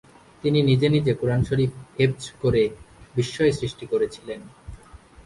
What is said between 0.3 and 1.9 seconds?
তিনি নিজে নিজে কোরআন শরীফ